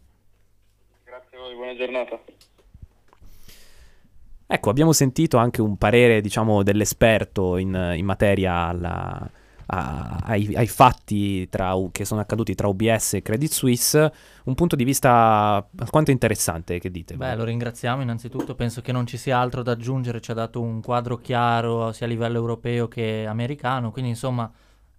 [1.06, 2.19] Grazie a voi, buona giornata.
[4.46, 9.32] Ecco, abbiamo sentito anche un parere, diciamo, dell'esperto in, in materia alla
[9.67, 14.13] a, ai, ai, fatti tra, che sono accaduti tra UBS e Credit Suisse,
[14.45, 17.15] un punto di vista alquanto interessante, che dite?
[17.15, 20.62] Beh, lo ringraziamo innanzitutto, penso che non ci sia altro da aggiungere, ci ha dato
[20.62, 24.52] un quadro chiaro sia a livello europeo che americano, quindi insomma,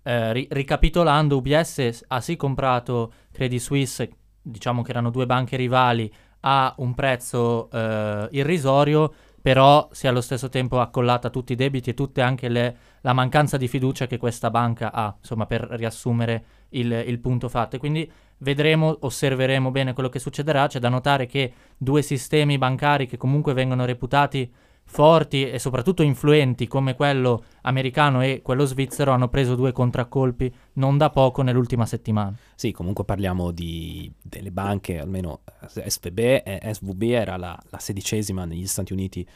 [0.02, 6.12] eh, ri- ricapitolando, UBS ha sì comprato Credit Suisse, diciamo che erano due banche rivali,
[6.46, 9.12] a un prezzo eh, irrisorio,
[9.44, 13.12] però si è allo stesso tempo accollata tutti i debiti e tutte anche le, la
[13.12, 17.76] mancanza di fiducia che questa banca ha, insomma, per riassumere il, il punto fatto.
[17.76, 20.66] E quindi vedremo, osserveremo bene quello che succederà.
[20.66, 24.50] C'è da notare che due sistemi bancari che comunque vengono reputati
[24.84, 30.96] forti e soprattutto influenti come quello americano e quello svizzero hanno preso due contraccolpi non
[30.96, 32.36] da poco nell'ultima settimana.
[32.54, 38.66] Sì, comunque parliamo di, delle banche, almeno SVB, eh, SVB era la, la sedicesima negli
[38.66, 39.26] Stati Uniti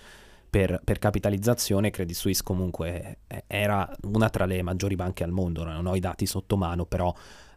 [0.49, 5.65] per, per, capitalizzazione, Credit Suisse comunque eh, era una tra le maggiori banche al mondo,
[5.65, 7.15] non ho i dati sotto mano, però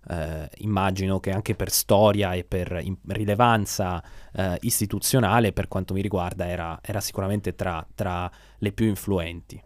[0.10, 6.48] eh, immagino che anche per storia e per rilevanza eh, istituzionale, per quanto mi riguarda,
[6.48, 9.62] era, era sicuramente tra, tra le più influenti.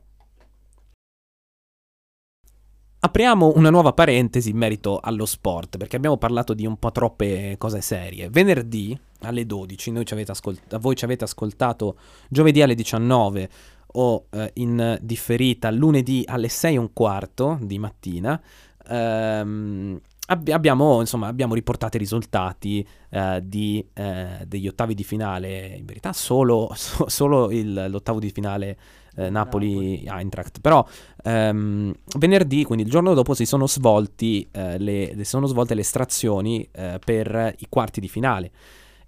[3.06, 7.56] Apriamo una nuova parentesi in merito allo sport, perché abbiamo parlato di un po' troppe
[7.60, 8.30] cose serie.
[8.30, 11.98] Venerdì alle 12, ci ascolt- voi ci avete ascoltato
[12.30, 13.50] giovedì alle 19,
[13.98, 18.41] o eh, in differita lunedì alle 6 e un quarto di mattina.
[18.88, 25.75] Ehm, abbi- abbiamo, insomma, abbiamo riportato i risultati eh, di, eh, degli ottavi di finale.
[25.77, 28.77] In verità, solo, so- solo il- l'ottavo di finale
[29.15, 30.59] eh, Napoli-Eintracht.
[30.61, 30.85] Però
[31.23, 36.67] ehm, venerdì, quindi il giorno dopo, si sono, svolti, eh, le, sono svolte le estrazioni
[36.71, 38.51] eh, per i quarti di finale.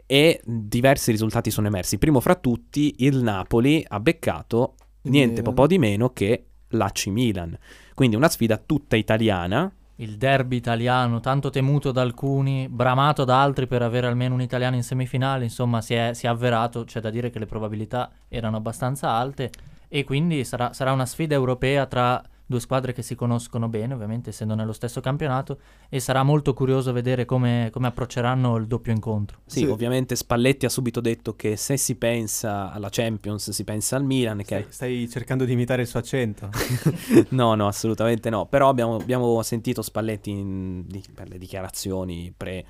[0.05, 1.97] E diversi risultati sono emersi.
[1.97, 7.57] Primo fra tutti, il Napoli ha beccato niente po' di meno che l'AC Milan.
[7.93, 9.69] Quindi una sfida tutta italiana.
[9.99, 14.75] Il derby italiano, tanto temuto da alcuni, bramato da altri per avere almeno un italiano
[14.75, 18.57] in semifinale, insomma si è, si è avverato, c'è da dire che le probabilità erano
[18.57, 19.51] abbastanza alte.
[19.87, 24.29] E quindi sarà, sarà una sfida europea tra due squadre che si conoscono bene, ovviamente
[24.29, 29.39] essendo nello stesso campionato, e sarà molto curioso vedere come, come approcceranno il doppio incontro.
[29.45, 29.65] Sì, Sì.
[29.65, 34.37] ovviamente Spalletti ha subito detto che se si pensa alla Champions si pensa al Milan,
[34.37, 36.49] che Stai, stai cercando di imitare il suo accento.
[37.29, 38.45] no, no, assolutamente no.
[38.45, 42.65] Però abbiamo, abbiamo sentito Spalletti in- di- per le dichiarazioni pre,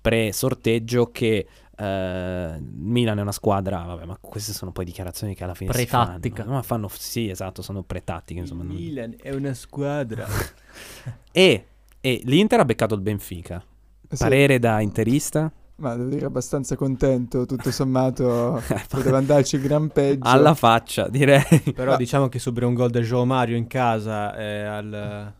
[0.00, 1.46] pre-sorteggio che
[1.80, 3.82] eh, Milan è una squadra.
[3.82, 6.42] Vabbè, ma queste sono poi dichiarazioni che alla fine si Pretattica.
[6.42, 6.54] fanno.
[6.56, 8.40] Ma fanno, sì, esatto, sono pretattiche.
[8.40, 10.26] Insomma, non- Milan è una squadra.
[11.32, 11.66] E,
[12.00, 13.62] e l'Inter ha beccato il Benfica.
[14.08, 15.50] Sì, Parere da interista?
[15.76, 20.28] Ma devo dire abbastanza contento, tutto sommato poteva andarci gran peggio.
[20.28, 21.42] Alla faccia, direi.
[21.74, 25.32] Però diciamo che subire un gol da João Mario in casa eh, al, al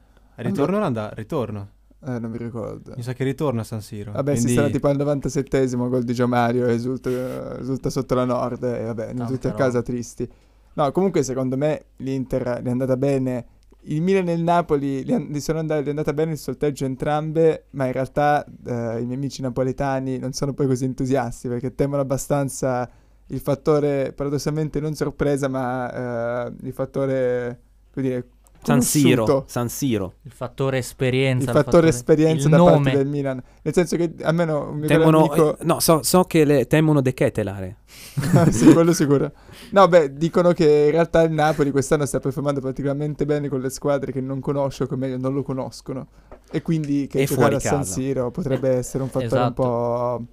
[0.44, 1.10] ritorno o andà?
[1.14, 1.68] Ritorno.
[2.02, 2.94] Eh, non mi ricordo.
[2.96, 4.12] Mi sa che ritorna a San Siro.
[4.12, 8.24] Vabbè, Quindi- si sarà tipo al 97esimo gol di Gio Mario, esulta, esulta sotto la
[8.24, 9.62] Nord e vabbè, Tanta tutti a roba.
[9.64, 10.28] casa tristi.
[10.74, 13.46] No, comunque secondo me l'Inter è andata bene.
[13.84, 17.64] Il Milan e il Napoli gli sono andati, gli è andata bene il sorteggio entrambe,
[17.70, 22.02] ma in realtà eh, i miei amici napoletani non sono poi così entusiasti perché temono
[22.02, 22.88] abbastanza
[23.28, 27.60] il fattore, paradossalmente non sorpresa, ma eh, il fattore,
[27.92, 28.26] come dire,
[28.62, 29.44] San Siro.
[29.46, 30.14] San Siro.
[30.22, 31.50] Il fattore esperienza.
[31.50, 32.82] il fattore esperienza il da nome.
[32.82, 33.42] parte del Milan.
[33.62, 35.58] Nel senso che almeno un mio Temono, amico...
[35.58, 37.78] eh, no, so, so che le, temono De Ketelare.
[38.50, 39.32] sì, quello sicuro.
[39.72, 43.70] No, beh, dicono che in realtà il Napoli quest'anno sta performando particolarmente bene con le
[43.70, 46.08] squadre che non conosce o che meglio non lo conoscono.
[46.50, 47.84] E quindi che E giocare a San.
[47.84, 49.46] Siro potrebbe essere un fattore Esatto.
[49.46, 50.24] un po'...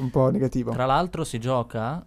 [0.00, 0.72] un po' negativo.
[0.72, 2.04] Tra l'altro si gioca,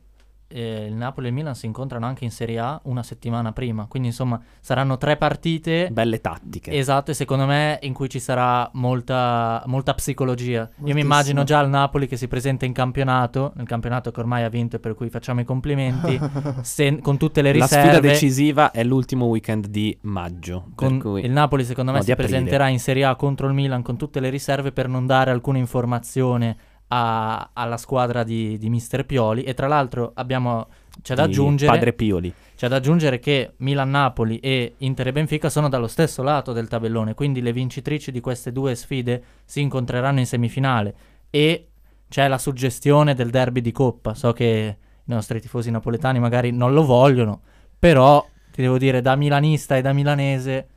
[0.49, 3.85] eh, il Napoli e il Milan si incontrano anche in Serie A una settimana prima,
[3.87, 5.89] quindi insomma saranno tre partite.
[5.91, 6.71] Belle tattiche.
[6.71, 10.61] Esatto, e secondo me in cui ci sarà molta, molta psicologia.
[10.61, 10.99] Io mi Moltissimo.
[11.03, 14.77] immagino già il Napoli che si presenta in campionato, nel campionato che ormai ha vinto
[14.77, 16.19] e per cui facciamo i complimenti,
[16.61, 17.91] se- con tutte le La riserve.
[17.91, 20.67] sfida decisiva è l'ultimo weekend di maggio.
[20.75, 22.29] Cui- Il Napoli secondo me no, si aprile.
[22.29, 25.57] presenterà in Serie A contro il Milan con tutte le riserve per non dare alcuna
[25.57, 26.57] informazione
[26.89, 30.67] a- alla squadra di, di Mister Pioli e tra l'altro abbiamo,
[31.01, 32.33] c'è da aggiungere Padre Pioli.
[32.55, 37.13] c'è da aggiungere che Milan-Napoli e Inter e Benfica sono dallo stesso lato del tabellone,
[37.13, 40.95] quindi le vincitrici di queste due sfide si incontreranno in semifinale
[41.29, 41.67] e
[42.09, 44.13] c'è la suggestione del derby di Coppa.
[44.13, 47.41] So che i nostri tifosi napoletani magari non lo vogliono,
[47.77, 50.67] però ti devo dire da milanista e da milanese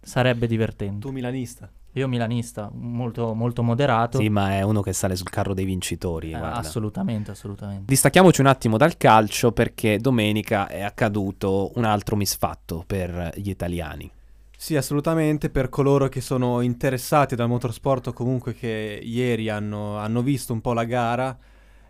[0.00, 1.00] sarebbe divertente.
[1.06, 1.68] Tu milanista.
[1.94, 4.18] Io milanista, molto, molto moderato.
[4.18, 6.30] Sì, ma è uno che sale sul carro dei vincitori.
[6.30, 7.84] Eh, assolutamente, assolutamente.
[7.86, 14.08] Distacchiamoci un attimo dal calcio perché domenica è accaduto un altro misfatto per gli italiani.
[14.56, 15.50] Sì, assolutamente.
[15.50, 20.60] Per coloro che sono interessati dal motorsport o comunque che ieri hanno, hanno visto un
[20.60, 21.36] po' la gara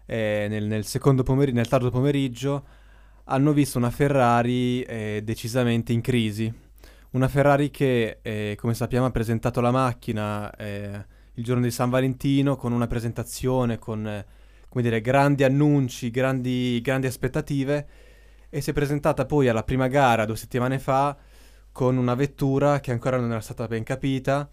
[0.07, 2.65] eh, nel, nel secondo pomeriggio, nel tardo pomeriggio,
[3.25, 6.53] hanno visto una Ferrari eh, decisamente in crisi.
[7.13, 11.91] Una Ferrari che, eh, come sappiamo, ha presentato la macchina eh, il giorno di San
[11.91, 14.25] Valentino con una presentazione, con eh,
[14.75, 17.87] dire, grandi annunci, grandi, grandi aspettative
[18.49, 21.17] e si è presentata poi alla prima gara due settimane fa
[21.73, 24.49] con una vettura che ancora non era stata ben capita,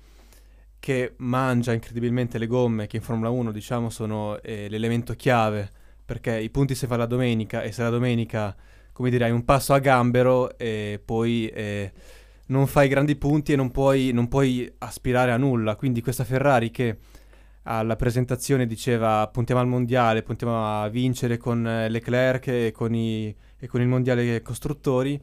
[0.80, 5.70] che mangia incredibilmente le gomme, che in Formula 1 diciamo sono eh, l'elemento chiave,
[6.04, 8.56] perché i punti si fa la domenica e se la domenica,
[8.94, 11.92] come dire, hai un passo a gambero e poi eh,
[12.48, 15.76] non fai grandi punti e non puoi, non puoi aspirare a nulla.
[15.76, 16.98] Quindi questa Ferrari che
[17.64, 23.36] alla presentazione diceva puntiamo al mondiale, puntiamo a vincere con eh, Leclerc e con, i-
[23.60, 25.22] e con il mondiale costruttori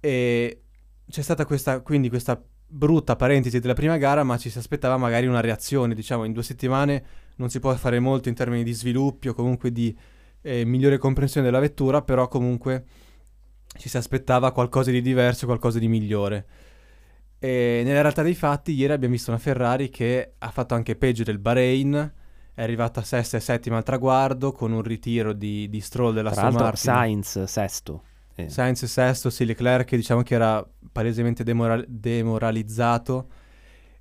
[0.00, 0.62] e
[1.08, 5.26] c'è stata questa, quindi questa brutta parentesi della prima gara, ma ci si aspettava magari
[5.26, 7.04] una reazione, diciamo, in due settimane
[7.36, 9.96] non si può fare molto in termini di sviluppi o comunque di
[10.42, 12.84] eh, migliore comprensione della vettura, però comunque
[13.78, 16.46] ci si aspettava qualcosa di diverso, qualcosa di migliore.
[17.38, 21.22] E nella realtà dei fatti, ieri abbiamo visto una Ferrari che ha fatto anche peggio
[21.22, 22.12] del Bahrain,
[22.52, 26.50] è arrivata sesta e settima al traguardo con un ritiro di, di Stroll della Tra
[26.50, 26.92] Martin.
[26.92, 28.02] Sainz sesto
[28.34, 33.28] Eh, Sainz sesto, sì, Leclerc diciamo che era palesemente demoral- demoralizzato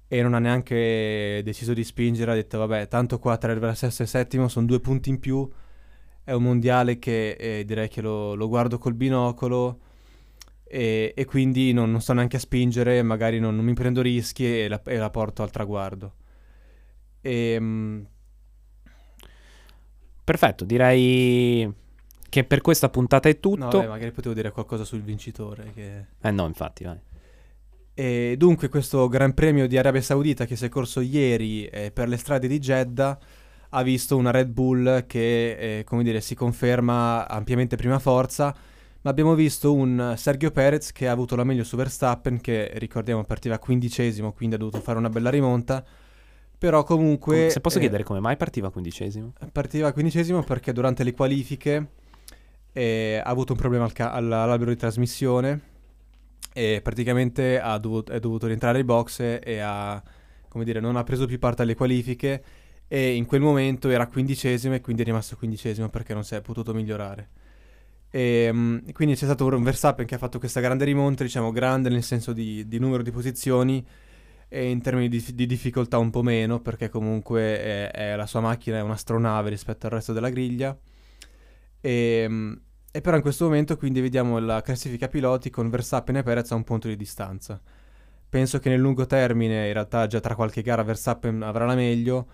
[0.07, 4.01] e non ha neanche deciso di spingere, ha detto vabbè, tanto qua tra il sesto
[4.01, 5.47] e il settimo sono due punti in più,
[6.27, 9.79] è un mondiale che eh, direi che lo, lo guardo col binocolo
[10.65, 14.45] e, e quindi non, non sto neanche a spingere, magari non, non mi prendo rischi
[14.45, 16.15] e la, e la porto al traguardo.
[17.21, 18.01] E, mm,
[20.21, 21.73] Perfetto, direi
[22.27, 23.63] che per questa puntata è tutto.
[23.63, 26.07] no, vabbè, magari potevo dire qualcosa sul vincitore che...
[26.19, 26.99] Eh no, infatti, vai.
[27.93, 32.09] E dunque questo Gran Premio di Arabia Saudita che si è corso ieri eh, per
[32.09, 33.17] le strade di Jeddah
[33.69, 38.55] ha visto una Red Bull che, eh, come dire, si conferma ampiamente prima forza,
[39.01, 43.23] ma abbiamo visto un Sergio Perez che ha avuto la meglio su Verstappen, che ricordiamo
[43.23, 45.83] partiva quindicesimo, quindi ha dovuto fare una bella rimonta,
[46.57, 47.41] però comunque...
[47.41, 49.33] Com- Se posso eh, chiedere come mai partiva quindicesimo?
[49.51, 51.87] Partiva quindicesimo perché durante le qualifiche
[52.73, 55.61] eh, ha avuto un problema al ca- all'albero di trasmissione
[56.53, 60.01] e praticamente ha dovuto, è dovuto rientrare ai box e ha,
[60.47, 62.43] come dire, non ha preso più parte alle qualifiche
[62.87, 66.41] e in quel momento era quindicesimo e quindi è rimasto quindicesimo perché non si è
[66.41, 67.29] potuto migliorare.
[68.09, 71.89] E, mm, quindi c'è stato un Verstappen che ha fatto questa grande rimonta, diciamo grande
[71.89, 73.85] nel senso di, di numero di posizioni
[74.49, 78.39] e in termini di, di difficoltà un po' meno perché comunque è- è- la sua
[78.39, 80.77] macchina è un'astronave rispetto al resto della griglia.
[81.81, 82.53] E, mm,
[82.91, 86.55] e però in questo momento quindi vediamo la classifica piloti con Verstappen e Perez a
[86.55, 87.61] un punto di distanza.
[88.29, 92.27] Penso che nel lungo termine, in realtà già tra qualche gara Verstappen avrà la meglio,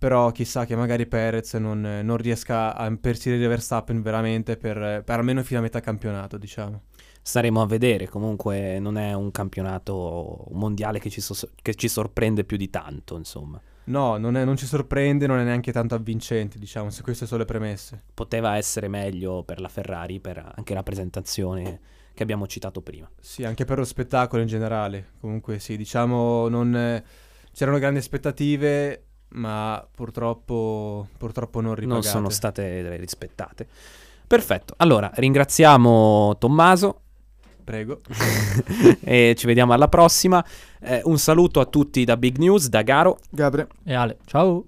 [0.00, 5.42] però chissà che magari Perez non, non riesca a impersidire Verstappen veramente per, per almeno
[5.42, 6.84] fino a metà campionato, diciamo.
[7.20, 12.44] Staremo a vedere, comunque non è un campionato mondiale che ci, so- che ci sorprende
[12.44, 13.60] più di tanto, insomma.
[13.84, 17.40] No, non, è- non ci sorprende, non è neanche tanto avvincente, diciamo, se queste sono
[17.40, 18.02] le premesse.
[18.14, 21.78] Poteva essere meglio per la Ferrari, per anche la presentazione
[22.14, 23.06] che abbiamo citato prima.
[23.20, 25.10] Sì, anche per lo spettacolo in generale.
[25.20, 27.02] Comunque sì, diciamo, non,
[27.52, 32.02] c'erano grandi aspettative, ma purtroppo, purtroppo non ripagate.
[32.02, 33.66] Non sono state rispettate.
[34.26, 37.00] Perfetto, allora ringraziamo Tommaso
[37.70, 38.00] Prego.
[39.00, 40.44] e ci vediamo alla prossima.
[40.80, 43.18] Eh, un saluto a tutti da Big News, da Garo.
[43.30, 43.68] Gabre.
[43.84, 44.64] E Ale, ciao!